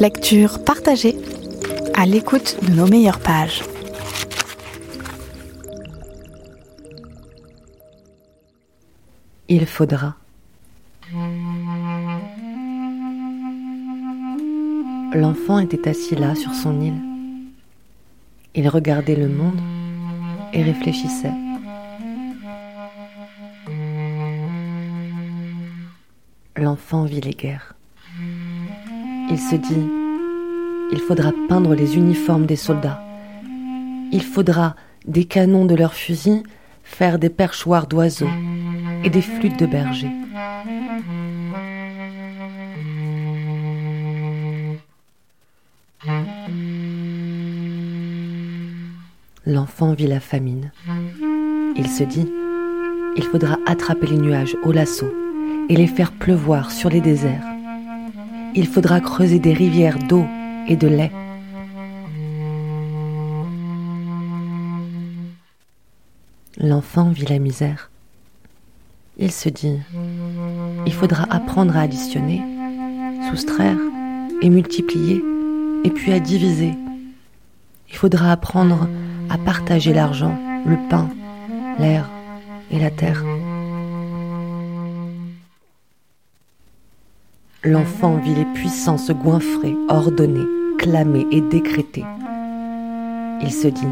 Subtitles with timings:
[0.00, 1.14] Lecture partagée
[1.92, 3.62] à l'écoute de nos meilleures pages.
[9.50, 10.16] Il faudra.
[15.12, 17.02] L'enfant était assis là sur son île.
[18.54, 19.60] Il regardait le monde
[20.54, 21.34] et réfléchissait.
[26.56, 27.74] L'enfant vit les guerres.
[29.30, 29.86] Il se dit,
[30.92, 33.00] il faudra peindre les uniformes des soldats.
[34.12, 34.74] Il faudra
[35.06, 36.42] des canons de leurs fusils
[36.82, 38.28] faire des perchoirs d'oiseaux
[39.04, 40.10] et des flûtes de bergers.
[49.46, 50.72] L'enfant vit la famine.
[51.76, 52.28] Il se dit,
[53.16, 55.06] il faudra attraper les nuages au lasso
[55.68, 57.49] et les faire pleuvoir sur les déserts.
[58.54, 60.24] Il faudra creuser des rivières d'eau
[60.66, 61.12] et de lait.
[66.58, 67.90] L'enfant vit la misère.
[69.18, 69.78] Il se dit,
[70.86, 72.42] il faudra apprendre à additionner,
[73.30, 73.76] soustraire
[74.42, 75.22] et multiplier,
[75.84, 76.72] et puis à diviser.
[77.88, 78.88] Il faudra apprendre
[79.28, 81.08] à partager l'argent, le pain,
[81.78, 82.08] l'air
[82.70, 83.22] et la terre.
[87.62, 90.46] L'enfant vit les puissances goinfrer, ordonner,
[90.78, 92.04] clamer et décréter.
[93.42, 93.82] Il se dit,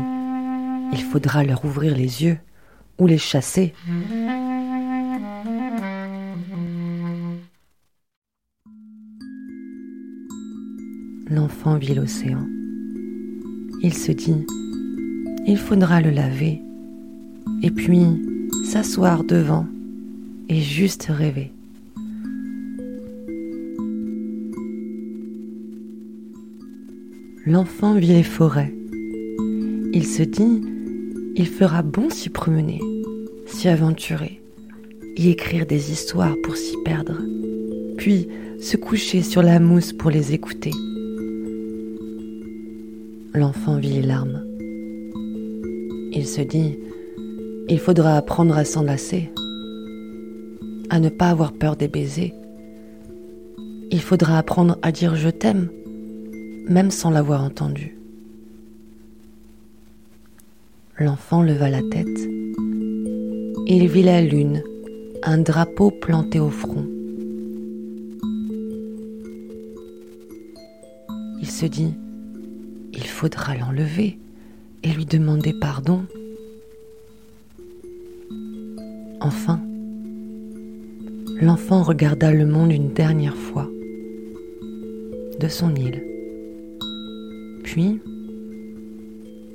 [0.93, 2.39] il faudra leur ouvrir les yeux
[2.99, 3.75] ou les chasser.
[11.31, 12.47] L'enfant vit l'océan.
[13.83, 14.47] Il se dit,
[15.47, 16.63] il faudra le laver,
[17.63, 18.01] et puis
[18.65, 19.67] s'asseoir devant
[20.49, 21.53] et juste rêver.
[27.51, 28.75] L'enfant vit les forêts.
[29.95, 30.61] Il se dit,
[31.35, 32.79] il fera bon s'y promener,
[33.47, 34.43] s'y aventurer,
[35.17, 37.19] y écrire des histoires pour s'y perdre,
[37.97, 38.29] puis
[38.61, 40.73] se coucher sur la mousse pour les écouter.
[43.33, 44.45] L'enfant vit les larmes.
[46.13, 46.79] Il se dit,
[47.71, 49.33] il faudra apprendre à s'enlacer,
[50.91, 52.35] à ne pas avoir peur des baisers.
[53.91, 55.71] Il faudra apprendre à dire je t'aime,
[56.69, 57.97] même sans l'avoir entendu.
[60.99, 62.29] L'enfant leva la tête.
[63.67, 64.63] Il vit la lune,
[65.23, 66.87] un drapeau planté au front.
[71.41, 71.95] Il se dit,
[72.93, 74.19] il faudra l'enlever
[74.83, 76.03] et lui demander pardon.
[79.21, 79.61] Enfin,
[81.41, 83.69] l'enfant regarda le monde une dernière fois
[85.41, 86.18] de son île.
[87.71, 88.01] Puis,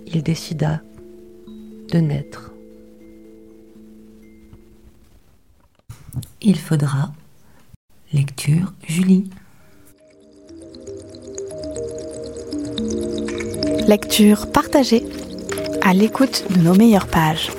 [0.05, 0.83] il décida
[1.91, 2.51] de naître.
[6.43, 7.11] Il faudra
[8.11, 9.31] lecture Julie.
[13.87, 15.03] Lecture partagée
[15.81, 17.49] à l'écoute de nos meilleures pages.